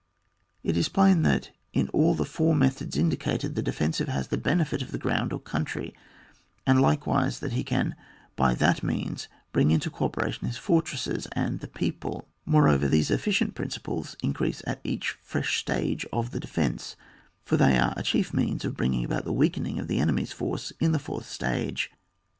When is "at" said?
14.65-14.81